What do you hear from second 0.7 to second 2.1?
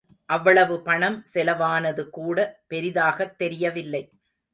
பணம் செலவானது